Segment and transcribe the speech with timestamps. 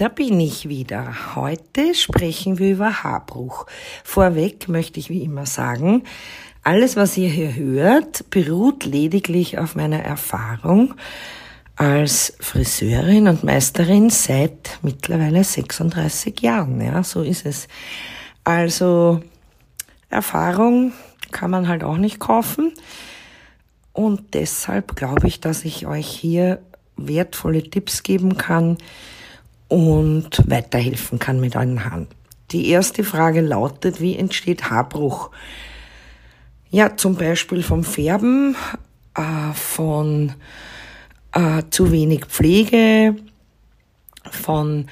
[0.00, 1.34] da bin ich wieder.
[1.34, 3.66] Heute sprechen wir über Haarbruch.
[4.02, 6.04] Vorweg möchte ich wie immer sagen,
[6.62, 10.94] alles, was ihr hier hört, beruht lediglich auf meiner Erfahrung
[11.76, 16.80] als Friseurin und Meisterin seit mittlerweile 36 Jahren.
[16.80, 17.68] Ja, so ist es.
[18.44, 19.20] Also,
[20.08, 20.92] Erfahrung
[21.32, 22.72] kann man halt auch nicht kaufen.
[23.92, 26.62] Und deshalb glaube ich, dass ich euch hier
[26.96, 28.78] wertvolle Tipps geben kann
[29.74, 32.06] und weiterhelfen kann mit euren Haaren.
[32.52, 35.32] Die erste Frage lautet, wie entsteht Haarbruch?
[36.70, 38.54] Ja, zum Beispiel vom Färben,
[39.16, 40.32] äh, von
[41.32, 43.16] äh, zu wenig Pflege,
[44.30, 44.86] von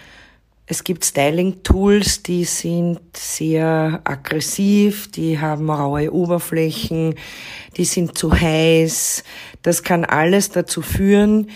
[0.67, 7.15] es gibt Styling-Tools, die sind sehr aggressiv, die haben raue Oberflächen,
[7.77, 9.23] die sind zu heiß.
[9.63, 11.51] Das kann alles dazu führen,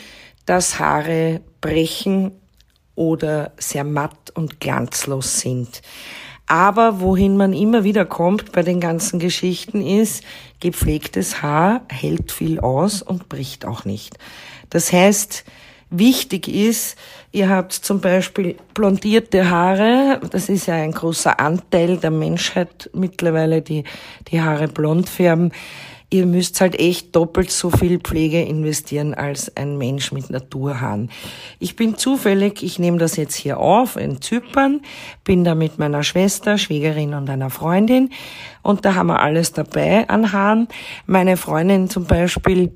[0.44, 2.30] dass Haare brechen
[2.97, 5.83] oder sehr matt und glanzlos sind.
[6.47, 10.22] Aber wohin man immer wieder kommt bei den ganzen Geschichten ist,
[10.61, 14.17] gepflegtes Haar hält viel aus und bricht auch nicht.
[14.70, 15.44] Das heißt,
[15.91, 16.97] wichtig ist,
[17.33, 23.61] ihr habt zum Beispiel blondierte Haare, das ist ja ein großer Anteil der Menschheit mittlerweile,
[23.61, 23.83] die
[24.28, 25.52] die Haare blond färben
[26.10, 31.10] ihr müsst halt echt doppelt so viel Pflege investieren als ein Mensch mit Naturhaaren.
[31.58, 34.82] Ich bin zufällig, ich nehme das jetzt hier auf in Zypern,
[35.24, 38.10] bin da mit meiner Schwester, Schwägerin und einer Freundin
[38.62, 40.68] und da haben wir alles dabei an Haaren.
[41.06, 42.72] Meine Freundin zum Beispiel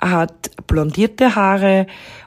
[0.00, 1.86] hat blondierte Haare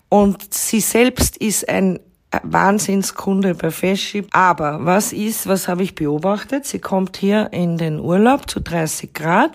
[0.09, 1.99] und sie selbst ist ein
[2.43, 4.25] Wahnsinnskunde bei Feschi.
[4.31, 6.65] Aber was ist, was habe ich beobachtet?
[6.65, 9.51] Sie kommt hier in den Urlaub zu 30 Grad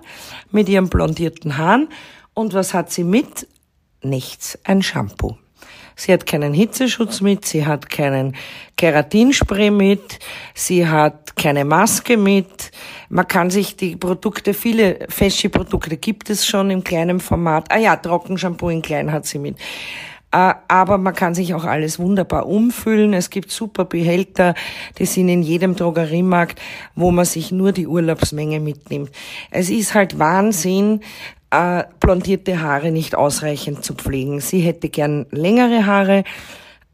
[0.50, 1.89] mit ihren blondierten Haaren.
[2.34, 3.47] Und was hat sie mit?
[4.03, 4.58] Nichts.
[4.64, 5.36] Ein Shampoo.
[6.01, 8.34] Sie hat keinen Hitzeschutz mit, sie hat keinen
[8.78, 10.19] Keratinspray mit,
[10.55, 12.70] sie hat keine Maske mit.
[13.11, 17.70] Man kann sich die Produkte, viele Feschi-Produkte gibt es schon im kleinen Format.
[17.70, 19.58] Ah ja, Trockenshampoo in klein hat sie mit.
[20.33, 23.13] Äh, aber man kann sich auch alles wunderbar umfüllen.
[23.14, 24.55] Es gibt super Behälter,
[24.98, 26.61] die sind in jedem Drogeriemarkt,
[26.95, 29.11] wo man sich nur die Urlaubsmenge mitnimmt.
[29.51, 31.01] Es ist halt Wahnsinn,
[31.51, 34.41] äh, blondierte Haare nicht ausreichend zu pflegen.
[34.41, 36.23] Sie hätte gern längere Haare,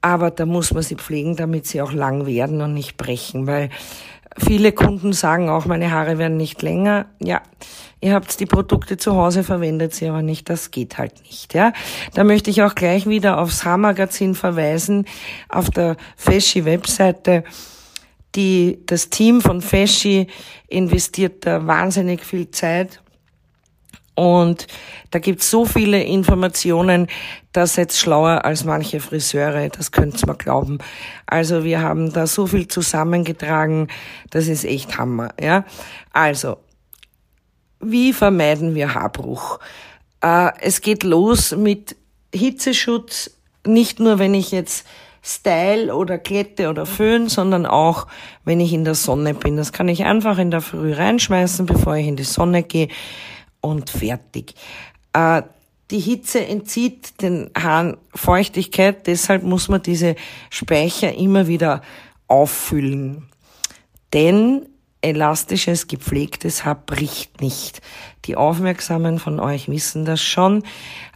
[0.00, 3.68] aber da muss man sie pflegen, damit sie auch lang werden und nicht brechen, weil
[4.38, 7.06] viele Kunden sagen auch, meine Haare werden nicht länger.
[7.20, 7.42] Ja,
[8.00, 11.72] ihr habt die Produkte zu Hause, verwendet sie aber nicht, das geht halt nicht, ja.
[12.14, 15.06] Da möchte ich auch gleich wieder aufs Haarmagazin verweisen,
[15.48, 17.44] auf der Feschi Webseite.
[18.34, 20.26] Die, das Team von Feschi
[20.68, 23.00] investiert da wahnsinnig viel Zeit
[24.16, 24.66] und
[25.10, 27.06] da gibt's so viele Informationen,
[27.52, 30.78] das jetzt schlauer als manche Friseure, das könnt's mal glauben.
[31.26, 33.88] Also wir haben da so viel zusammengetragen,
[34.30, 35.64] das ist echt Hammer, ja.
[36.12, 36.56] Also,
[37.80, 39.60] wie vermeiden wir Haarbruch?
[40.22, 41.94] Äh, es geht los mit
[42.34, 43.30] Hitzeschutz,
[43.66, 44.86] nicht nur wenn ich jetzt
[45.22, 48.06] Style oder Klette oder Föhn, sondern auch
[48.44, 49.56] wenn ich in der Sonne bin.
[49.56, 52.88] Das kann ich einfach in der Früh reinschmeißen, bevor ich in die Sonne gehe
[53.66, 54.54] und fertig.
[55.12, 55.42] Äh,
[55.90, 60.16] die Hitze entzieht den Haaren Feuchtigkeit, deshalb muss man diese
[60.50, 61.80] Speicher immer wieder
[62.26, 63.28] auffüllen.
[64.12, 64.66] Denn
[65.00, 67.80] elastisches, gepflegtes Haar bricht nicht.
[68.24, 70.64] Die Aufmerksamen von euch wissen das schon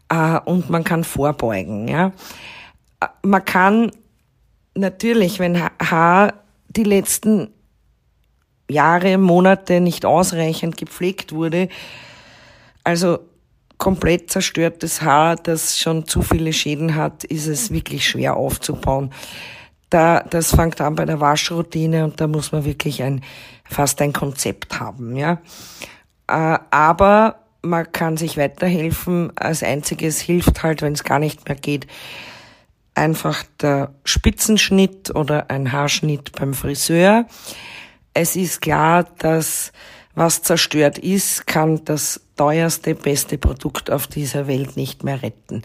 [0.08, 1.88] äh, und man kann vorbeugen.
[1.88, 2.12] Ja?
[3.00, 3.90] Äh, man kann
[4.74, 6.34] natürlich, wenn Haar
[6.68, 7.48] die letzten
[8.68, 11.68] Jahre, Monate nicht ausreichend gepflegt wurde,
[12.84, 13.20] also
[13.78, 19.12] komplett zerstörtes Haar, das schon zu viele Schäden hat, ist es wirklich schwer aufzubauen.
[19.88, 23.24] Da, das fängt an bei der Waschroutine und da muss man wirklich ein,
[23.64, 25.40] fast ein Konzept haben, ja.
[26.28, 29.32] Äh, aber man kann sich weiterhelfen.
[29.36, 31.86] Als einziges hilft halt, wenn es gar nicht mehr geht,
[32.94, 37.26] einfach der Spitzenschnitt oder ein Haarschnitt beim Friseur.
[38.14, 39.72] Es ist klar, dass
[40.14, 45.62] was zerstört ist, kann das teuerste, beste Produkt auf dieser Welt nicht mehr retten.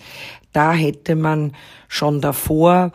[0.53, 1.53] Da hätte man
[1.87, 2.91] schon davor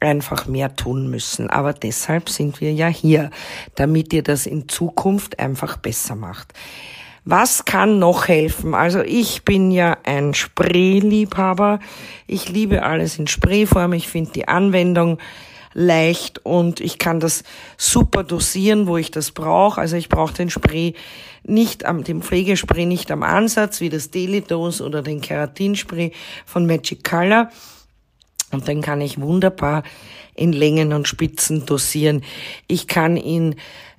[0.00, 1.50] einfach mehr tun müssen.
[1.50, 3.30] Aber deshalb sind wir ja hier,
[3.74, 6.52] damit ihr das in Zukunft einfach besser macht.
[7.24, 8.74] Was kann noch helfen?
[8.74, 11.80] Also ich bin ja ein Spray-Liebhaber.
[12.28, 13.94] Ich liebe alles in Sprayform.
[13.94, 15.18] Ich finde die Anwendung
[15.76, 17.44] leicht und ich kann das
[17.76, 19.78] super dosieren, wo ich das brauche.
[19.78, 20.94] Also ich brauche den Spray
[21.44, 26.12] nicht am, dem Pflegespray nicht am Ansatz, wie das Daily Dose oder den Keratinspray
[26.46, 27.50] von Magic Color
[28.52, 29.82] Und den kann ich wunderbar
[30.34, 32.24] in Längen und Spitzen dosieren.
[32.68, 33.56] Ich kann ihn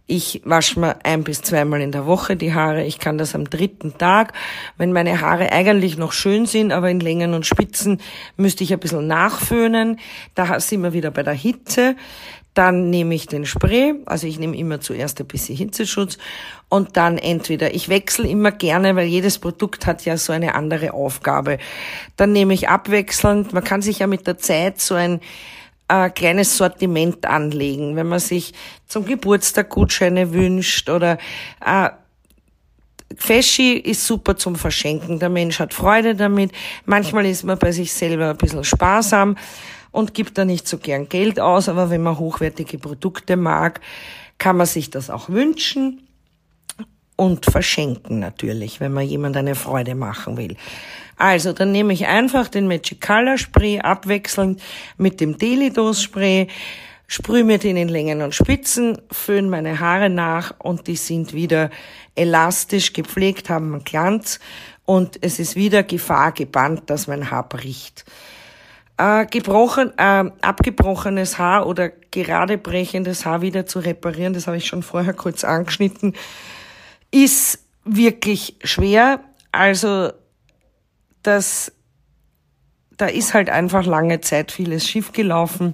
[0.08, 2.86] ich wasche mir ein bis zweimal in der Woche die Haare.
[2.86, 4.32] Ich kann das am dritten Tag.
[4.78, 8.00] Wenn meine Haare eigentlich noch schön sind, aber in Längen und Spitzen,
[8.38, 10.00] müsste ich ein bisschen nachföhnen.
[10.34, 11.98] Da sind wir wieder bei der Hitze.
[12.54, 16.18] Dann nehme ich den Spray, also ich nehme immer zuerst ein bisschen Hitzeschutz
[16.70, 20.94] und dann entweder, ich wechsle immer gerne, weil jedes Produkt hat ja so eine andere
[20.94, 21.60] Aufgabe.
[22.16, 25.20] Dann nehme ich abwechselnd, man kann sich ja mit der Zeit so ein
[25.88, 28.54] äh, kleines Sortiment anlegen, wenn man sich
[28.88, 31.18] zum Geburtstag Gutscheine wünscht oder
[31.66, 31.90] äh,
[33.16, 35.20] Feschi ist super zum Verschenken.
[35.20, 36.52] Der Mensch hat Freude damit.
[36.86, 39.38] Manchmal ist man bei sich selber ein bisschen sparsam
[39.92, 43.80] und gibt da nicht so gern Geld aus, aber wenn man hochwertige Produkte mag,
[44.38, 46.07] kann man sich das auch wünschen
[47.18, 50.56] und verschenken natürlich, wenn man jemand eine Freude machen will.
[51.18, 54.62] Also, dann nehme ich einfach den Magic Color Spray abwechselnd
[54.98, 56.48] mit dem Delidos Spray,
[57.08, 61.72] sprühe mir den in Längen und Spitzen, föhne meine Haare nach und die sind wieder
[62.16, 64.40] elastisch gepflegt, haben einen Glanz
[64.86, 68.06] und es ist wieder Gefahr gebannt, dass mein Haar bricht.
[68.98, 74.68] Äh, gebrochen, äh, abgebrochenes Haar oder gerade brechendes Haar wieder zu reparieren, das habe ich
[74.68, 76.14] schon vorher kurz angeschnitten,
[77.24, 79.22] ist wirklich schwer.
[79.52, 80.12] Also
[81.24, 81.72] das,
[82.98, 85.74] da ist halt einfach lange Zeit vieles schiefgelaufen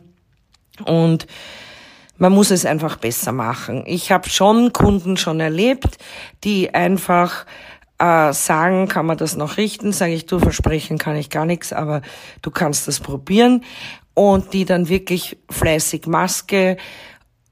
[0.86, 1.28] und
[2.18, 3.84] man muss es einfach besser machen.
[3.86, 5.98] Ich habe schon Kunden schon erlebt,
[6.44, 7.46] die einfach
[8.00, 9.92] äh, sagen, kann man das noch richten?
[9.92, 12.02] Sage ich, du versprechen kann ich gar nichts, aber
[12.42, 13.64] du kannst das probieren.
[14.16, 16.78] Und die dann wirklich fleißig Maske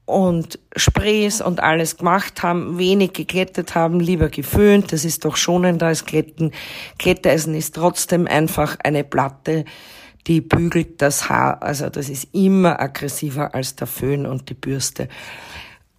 [0.04, 4.92] und Sprays und alles gemacht haben, wenig geklettet haben, lieber geföhnt.
[4.92, 6.52] Das ist doch schonender als Kletten.
[6.98, 9.64] Kletteisen ist trotzdem einfach eine Platte,
[10.26, 11.62] die bügelt das Haar.
[11.62, 15.08] Also das ist immer aggressiver als der Föhn und die Bürste.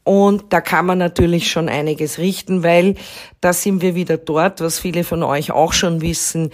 [0.03, 2.95] Und da kann man natürlich schon einiges richten, weil
[3.39, 6.49] da sind wir wieder dort, was viele von euch auch schon wissen.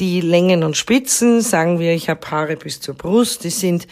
[0.00, 3.86] Die Längen und Spitzen, sagen wir, ich habe Haare bis zur Brust, die sind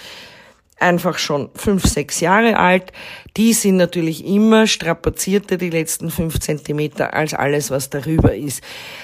[0.80, 2.92] einfach schon fünf, sechs Jahre alt.
[3.36, 8.62] Die sind natürlich immer strapazierter, die letzten fünf Zentimeter, als alles, was darüber ist.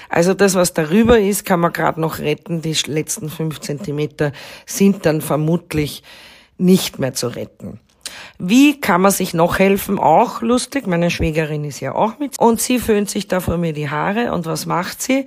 [0.09, 2.63] Also das, was darüber ist, kann man gerade noch retten.
[2.63, 4.33] Die letzten fünf Zentimeter
[4.67, 6.03] sind dann vermutlich
[6.59, 7.81] nicht mehr zu retten.
[8.39, 9.99] Wie kann man sich noch helfen?
[9.99, 10.87] Auch lustig.
[10.87, 12.39] Meine Schwägerin ist ja auch mit.
[12.39, 14.33] Und sie föhnt sich da vor mir die Haare.
[14.33, 15.27] Und was macht sie?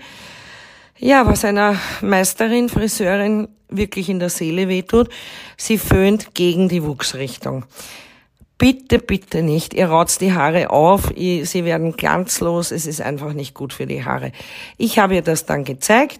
[1.00, 5.10] Ja, was einer Meisterin, Friseurin wirklich in der Seele wehtut.
[5.56, 7.66] Sie föhnt gegen die Wuchsrichtung.
[8.58, 9.76] Bitte, bitte nicht.
[9.76, 14.04] Ihr raut die Haare auf, sie werden glanzlos, es ist einfach nicht gut für die
[14.04, 14.32] Haare.
[14.78, 16.20] Ich habe ihr das dann gezeigt,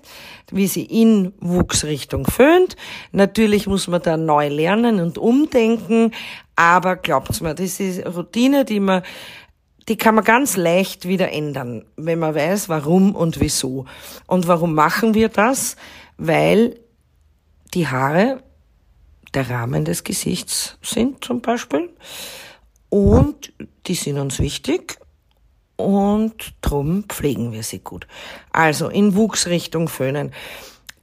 [0.52, 2.76] wie sie in Wuchsrichtung föhnt.
[3.12, 6.12] Natürlich muss man da neu lernen und umdenken,
[6.56, 9.02] aber glaubt's mir, das ist Routine, die man
[9.88, 13.86] die kann man ganz leicht wieder ändern, wenn man weiß, warum und wieso.
[14.26, 15.78] Und warum machen wir das?
[16.18, 16.80] Weil
[17.74, 18.44] die Haare
[19.34, 21.90] der Rahmen des Gesichts sind zum Beispiel.
[22.90, 23.54] Und
[23.86, 24.98] die sind uns wichtig
[25.78, 28.08] und drum pflegen wir sie gut.
[28.52, 30.34] Also in Wuchsrichtung föhnen.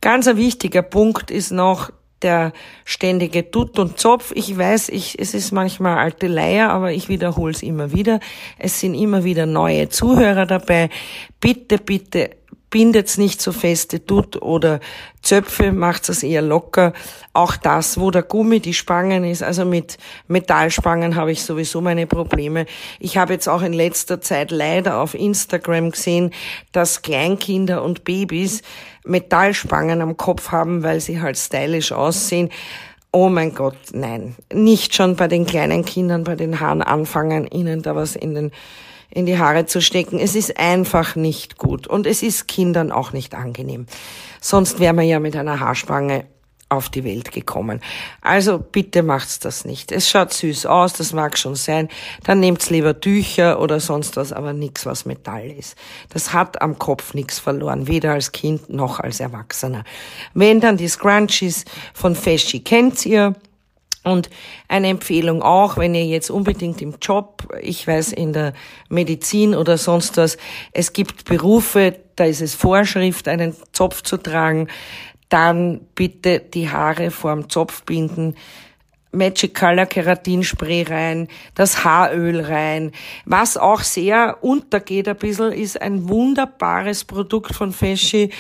[0.01, 1.91] Ganz ein wichtiger Punkt ist noch
[2.25, 2.53] der
[2.85, 4.33] ständige Tut und Zopf.
[4.35, 8.19] Ich weiß, ich, es ist manchmal alte Leier, aber ich wiederhole es immer wieder.
[8.59, 10.89] Es sind immer wieder neue Zuhörer dabei.
[11.39, 12.31] Bitte, bitte
[12.75, 14.81] bindet's nicht so feste tut oder
[15.23, 16.93] Zöpfe macht es eher locker.
[17.33, 22.09] Auch das, wo der Gummi die Spangen ist, also mit Metallspangen habe ich sowieso meine
[22.09, 22.67] Probleme.
[22.99, 26.33] Ich habe jetzt auch in letzter Zeit leider auf Instagram gesehen,
[26.73, 28.63] dass Kleinkinder und Babys
[29.05, 32.51] Metallspangen am Kopf haben, weil sie halt stylisch aussehen.
[33.13, 34.35] Oh mein Gott, nein.
[34.53, 38.51] Nicht schon bei den kleinen Kindern, bei den Haaren anfangen, ihnen da was in den
[39.15, 40.19] in die Haare zu stecken.
[40.19, 43.87] Es ist einfach nicht gut und es ist Kindern auch nicht angenehm.
[44.41, 46.27] Sonst wäre man ja mit einer Haarspange
[46.69, 47.81] auf die Welt gekommen.
[48.21, 49.93] Also bitte macht's das nicht.
[49.93, 51.89] Es schaut süß aus, das mag schon sein.
[52.25, 55.77] Dann nehmt's lieber Tücher oder sonst was, aber nichts, was Metall ist.
[56.09, 59.85] Das hat am Kopf nichts verloren, weder als Kind noch als Erwachsener.
[60.33, 63.35] Wenn dann die Scrunchies von Feschi kennt ihr,
[64.05, 64.31] und
[64.69, 68.53] eine Empfehlung auch, wenn ihr jetzt unbedingt im Job, ich weiß in der
[68.89, 70.37] Medizin oder sonst was,
[70.73, 74.69] es gibt Berufe, da ist es Vorschrift, einen Zopf zu tragen,
[75.31, 78.37] dann bitte die Haare vorm Zopf binden,
[79.11, 82.93] Magic Color Keratinspray rein, das Haaröl rein.
[83.25, 88.31] Was auch sehr untergeht ein bisschen, ist ein wunderbares Produkt von Feschi,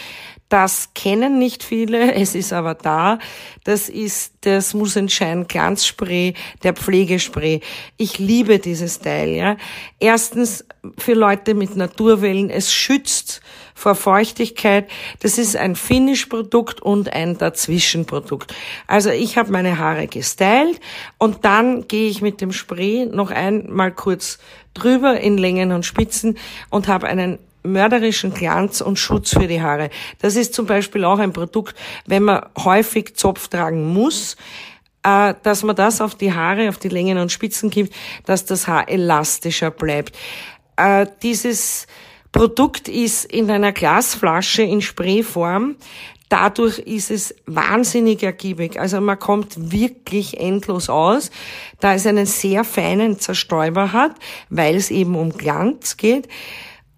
[0.54, 3.18] Das kennen nicht viele, es ist aber da.
[3.64, 7.60] Das ist Smooth Shine Glanzspray, der Pflegespray.
[7.96, 9.56] Ich liebe dieses Teil, ja.
[9.98, 10.64] Erstens
[10.96, 13.40] für Leute mit Naturwellen, es schützt
[13.74, 14.88] vor Feuchtigkeit.
[15.18, 18.54] Das ist ein Finish-Produkt und ein Dazwischenprodukt.
[18.86, 20.78] Also ich habe meine Haare gestylt
[21.18, 24.38] und dann gehe ich mit dem Spray noch einmal kurz
[24.72, 26.38] drüber in Längen und Spitzen
[26.70, 29.90] und habe einen mörderischen Glanz und Schutz für die Haare.
[30.20, 31.74] Das ist zum Beispiel auch ein Produkt,
[32.06, 34.36] wenn man häufig Zopf tragen muss,
[35.02, 37.94] äh, dass man das auf die Haare, auf die Längen und Spitzen gibt,
[38.26, 40.16] dass das Haar elastischer bleibt.
[40.76, 41.86] Äh, dieses
[42.32, 45.76] Produkt ist in einer Glasflasche in Sprayform.
[46.28, 48.80] Dadurch ist es wahnsinnig ergiebig.
[48.80, 51.30] Also man kommt wirklich endlos aus,
[51.78, 54.16] da es einen sehr feinen Zerstäuber hat,
[54.48, 56.28] weil es eben um Glanz geht.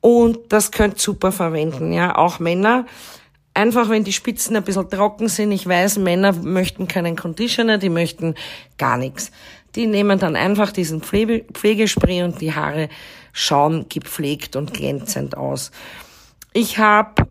[0.07, 2.15] Und das könnt super verwenden, ja.
[2.15, 2.87] Auch Männer,
[3.55, 5.51] einfach wenn die Spitzen ein bisschen trocken sind.
[5.51, 8.37] Ich weiß, Männer möchten keinen Conditioner, die möchten
[8.79, 9.33] gar nichts.
[9.75, 12.89] Die nehmen dann einfach diesen Pflege Pflegespray und die Haare
[13.33, 15.73] schauen gepflegt und glänzend aus.
[16.53, 17.27] Ich habe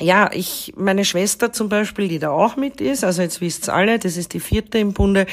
[0.00, 3.98] ja, ich, meine Schwester zum Beispiel, die da auch mit ist, also jetzt wisst's alle,
[3.98, 5.26] das ist die vierte im Bunde,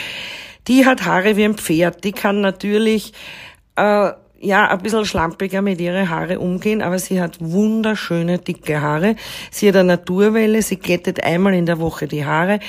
[0.68, 2.04] die hat Haare wie ein Pferd.
[2.04, 3.14] Die kann natürlich
[3.78, 4.12] äh,
[4.42, 9.16] ja, ein bisschen schlampiger mit ihren Haare umgehen, aber sie hat wunderschöne, dicke Haare.
[9.52, 12.60] Sie hat eine Naturwelle, sie glättet einmal in der Woche die Haare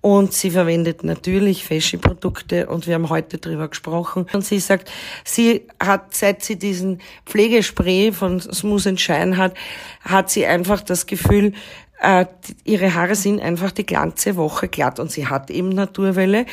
[0.00, 4.26] und sie verwendet natürlich Fashion-Produkte und wir haben heute drüber gesprochen.
[4.34, 4.90] Und sie sagt,
[5.24, 9.54] sie hat, seit sie diesen Pflegespray von Smooth Shine hat,
[10.02, 11.54] hat sie einfach das Gefühl,
[12.02, 12.26] äh,
[12.64, 16.44] ihre Haare sind einfach die ganze Woche glatt und sie hat eben Naturwelle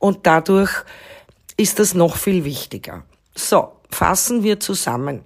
[0.00, 0.70] und dadurch
[1.56, 3.04] ist das noch viel wichtiger.
[3.36, 5.22] So, Fassen wir zusammen.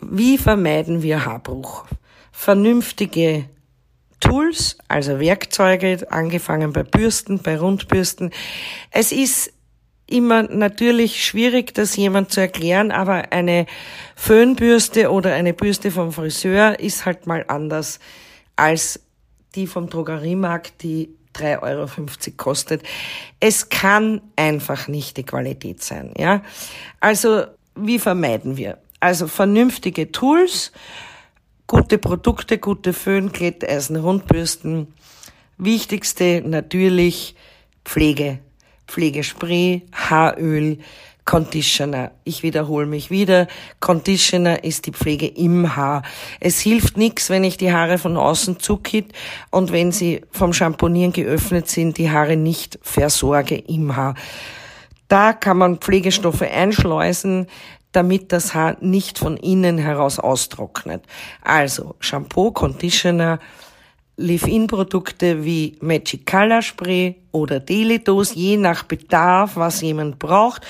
[0.00, 1.86] Wie vermeiden wir Haarbruch?
[2.32, 3.48] Vernünftige
[4.20, 8.30] Tools, also Werkzeuge, angefangen bei Bürsten, bei Rundbürsten.
[8.90, 9.52] Es ist
[10.06, 13.66] immer natürlich schwierig, das jemand zu erklären, aber eine
[14.16, 17.98] Föhnbürste oder eine Bürste vom Friseur ist halt mal anders
[18.56, 19.00] als
[19.54, 21.88] die vom Drogeriemarkt, die 3,50 Euro
[22.36, 22.82] kostet.
[23.40, 26.42] Es kann einfach nicht die Qualität sein, ja.
[27.00, 28.78] Also, wie vermeiden wir?
[29.00, 30.72] Also, vernünftige Tools,
[31.66, 34.92] gute Produkte, gute Föhn, Glätteisen, Rundbürsten.
[35.58, 37.34] Wichtigste natürlich
[37.84, 38.38] Pflege.
[38.86, 40.78] Pflegespray, Haaröl,
[41.24, 42.10] Conditioner.
[42.24, 43.46] Ich wiederhole mich wieder.
[43.80, 46.02] Conditioner ist die Pflege im Haar.
[46.40, 49.12] Es hilft nichts, wenn ich die Haare von außen zukit
[49.50, 54.14] und wenn sie vom Shampoonieren geöffnet sind, die Haare nicht versorge im Haar.
[55.08, 57.46] Da kann man Pflegestoffe einschleusen,
[57.92, 61.04] damit das Haar nicht von innen heraus austrocknet.
[61.42, 63.38] Also Shampoo, Conditioner,
[64.16, 70.62] Leave-In-Produkte wie Magic Color Spray oder Delitos, je nach Bedarf, was jemand braucht.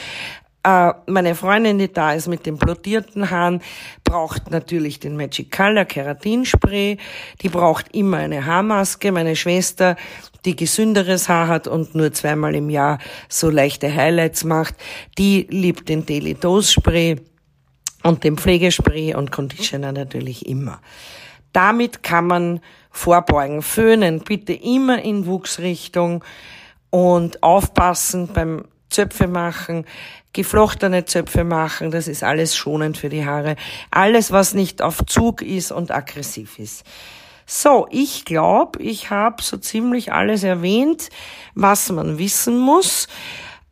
[0.64, 3.60] Äh, meine Freundin, die da ist mit den blottierten Haaren,
[4.04, 6.98] braucht natürlich den Magic Color Keratinspray.
[7.40, 9.10] Die braucht immer eine Haarmaske.
[9.10, 9.96] Meine Schwester,
[10.44, 14.74] die gesünderes Haar hat und nur zweimal im Jahr so leichte Highlights macht,
[15.18, 17.16] die liebt den Daily Dose Spray
[18.04, 20.80] und den Pflegespray und Conditioner natürlich immer.
[21.52, 23.62] Damit kann man vorbeugen.
[23.62, 26.24] Föhnen bitte immer in Wuchsrichtung
[26.90, 29.84] und aufpassen beim Zöpfe machen,
[30.32, 33.56] geflochtene Zöpfe machen, das ist alles schonend für die Haare.
[33.90, 36.84] Alles, was nicht auf Zug ist und aggressiv ist.
[37.46, 41.10] So, ich glaube, ich habe so ziemlich alles erwähnt,
[41.54, 43.08] was man wissen muss.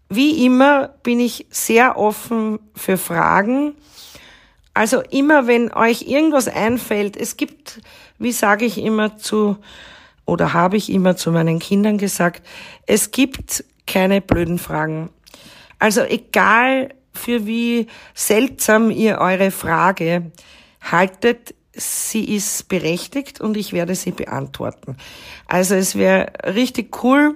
[0.09, 3.75] Wie immer bin ich sehr offen für Fragen.
[4.75, 7.81] Also immer, wenn euch irgendwas einfällt, es gibt,
[8.19, 9.57] wie sage ich immer zu,
[10.27, 12.47] oder habe ich immer zu meinen Kindern gesagt,
[12.87, 15.11] es gibt keine blöden Fragen.
[15.79, 20.31] Also egal für wie seltsam ihr eure Frage
[20.81, 24.97] haltet, sie ist berechtigt und ich werde sie beantworten.
[25.47, 27.35] Also es wäre richtig cool,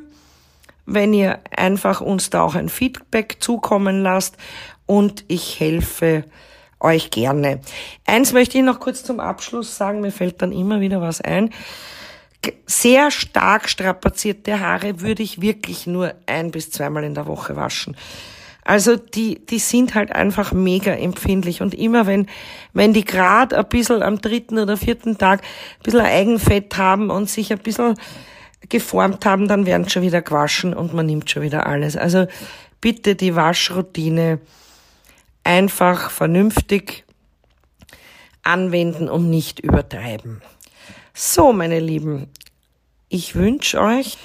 [0.86, 4.36] wenn ihr einfach uns da auch ein Feedback zukommen lasst
[4.86, 6.24] und ich helfe
[6.78, 7.60] euch gerne.
[8.06, 11.50] Eins möchte ich noch kurz zum Abschluss sagen, mir fällt dann immer wieder was ein
[12.66, 17.96] sehr stark strapazierte Haare würde ich wirklich nur ein bis zweimal in der Woche waschen.
[18.64, 22.26] Also die, die sind halt einfach mega empfindlich und immer wenn,
[22.72, 27.28] wenn die gerade ein bisschen am dritten oder vierten Tag ein bisschen Eigenfett haben und
[27.28, 27.94] sich ein bisschen
[28.70, 31.96] geformt haben, dann werden schon wieder gewaschen und man nimmt schon wieder alles.
[31.96, 32.26] Also
[32.80, 34.40] bitte die Waschroutine
[35.42, 37.04] einfach vernünftig
[38.42, 40.40] anwenden und nicht übertreiben.
[41.16, 42.26] So, meine Lieben,
[43.08, 44.18] ich wünsche euch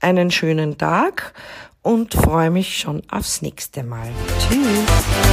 [0.00, 1.34] einen schönen Tag
[1.82, 4.10] und freue mich schon aufs nächste Mal.
[4.40, 5.31] Tschüss.